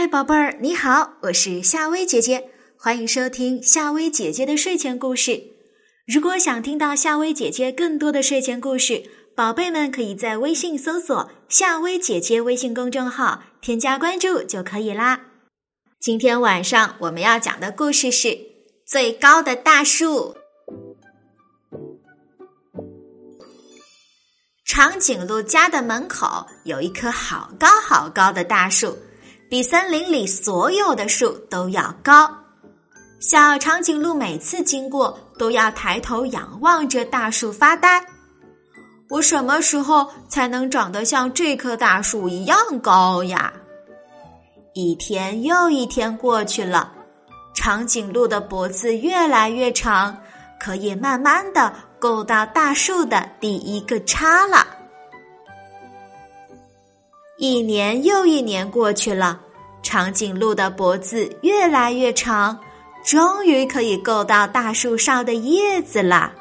[0.00, 5.42] 嗨，宝贝儿，你好，我是夏薇姐姐，欢迎收听夏薇姐姐的睡前故事。
[6.06, 9.02] 如果想听到夏薇姐姐更多的睡前故事，
[9.34, 15.20] 宝贝们可以在微信搜索“夏薇姐姐”微信公众号，添加关注就可以啦。
[15.98, 18.28] 今天晚上我们要讲的故事是
[18.86, 20.36] 《最高的大树》。
[24.64, 28.96] 长颈鹿家的门口有一棵好高好高的大树。
[29.48, 32.30] 比森林里所有的树都要高。
[33.18, 38.04] 小长颈鹿每次经过都要抬头仰望着大树发呆。
[39.08, 43.52] 我什么时候才能长得像这棵大树一样高呀？
[44.74, 46.92] 一天又一天过去了，
[47.54, 50.16] 长颈鹿的脖子越来越长，
[50.60, 54.66] 可以慢慢的够到大树的第一个叉了。
[57.38, 59.40] 一年又一年过去了，
[59.82, 62.58] 长颈鹿的脖子越来越长，
[63.04, 66.32] 终于可以够到大树上的叶子了。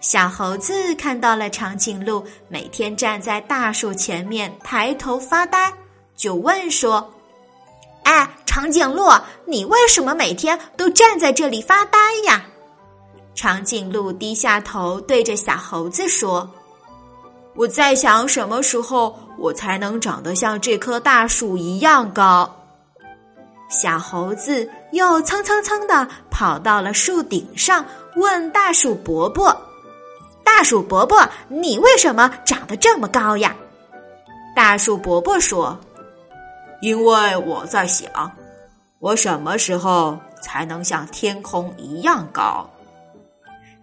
[0.00, 5.72] 小猴子看到了长颈鹿每天站在大树前面抬头发呆，
[6.16, 7.12] 就问说
[8.04, 9.10] ：“哎，长颈鹿，
[9.46, 12.44] 你为什么每天都站在这里发呆呀？”
[13.34, 16.48] 长颈鹿低下头对着小猴子说。
[17.56, 22.54] 我在想，什么时候我才能长得像这棵大树一样高？
[23.68, 27.84] 小猴子又蹭蹭蹭的跑到了树顶上，
[28.14, 29.56] 问大树伯伯
[30.44, 33.56] ：“大树伯伯，你为什么长得这么高呀？”
[34.54, 35.76] 大树伯伯说
[36.82, 38.30] ：“因为我在想，
[39.00, 42.68] 我什么时候才能像天空一样高？”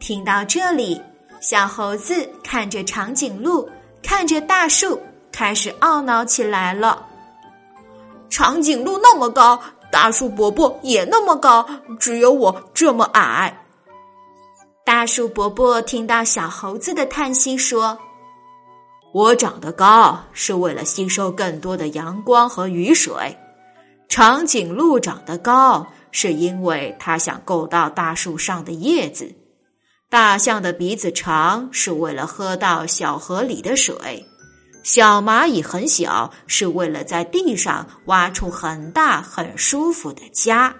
[0.00, 1.00] 听到这里。
[1.40, 3.68] 小猴子看着长颈鹿，
[4.02, 5.00] 看着大树，
[5.30, 7.06] 开始懊恼起来了。
[8.28, 11.66] 长颈鹿那么高，大树伯伯也那么高，
[11.98, 13.64] 只有我这么矮。
[14.84, 17.98] 大树伯伯听到小猴子的叹息，说
[19.12, 23.38] ：“我长得高是为了吸收更多的阳光和雨水，
[24.08, 29.32] 长颈鹿长得高是因为它想够到大树上的叶子。”
[30.10, 34.26] 大象的鼻子长是为了喝到小河里的水，
[34.82, 40.74] 小蚂蚁很小是为了在地上挖出很大很舒服的家。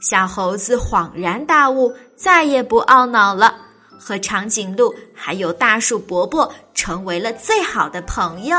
[0.00, 3.56] 小猴子恍然大悟，再也不懊恼了，
[3.98, 8.56] 和长颈鹿还有大树伯伯成为了最好的朋友。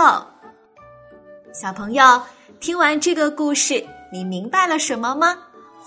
[1.53, 2.22] 小朋友，
[2.59, 3.81] 听完这个故事，
[4.12, 5.38] 你明白了什么吗？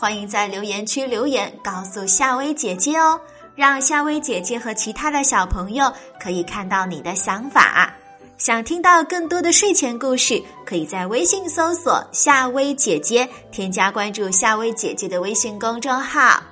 [0.00, 3.20] 欢迎在留言区留言，告诉夏薇姐姐哦，
[3.54, 7.92] 让夏薇姐姐和其他的小朋友可以看到你的想法。
[8.38, 16.42] 想听到更多的睡前故事，可以在微信搜索“夏薇姐姐”，添加关注夏薇姐姐的微信公众号。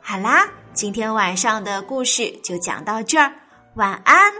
[0.00, 3.30] 好啦，今天晚上的故事就讲到这儿，
[3.74, 4.32] 晚安。